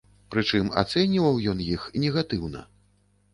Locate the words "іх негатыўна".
1.75-2.65